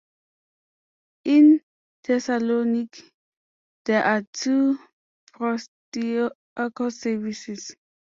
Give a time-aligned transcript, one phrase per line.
[1.25, 1.61] In
[2.03, 3.11] Thessaloniki,
[3.85, 4.79] there are two
[5.31, 7.75] Proastiakos services.